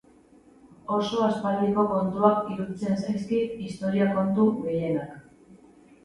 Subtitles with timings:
[0.99, 5.13] Oso aspaldiko kontuak iruditzen zaizkit historia kontu gehienak.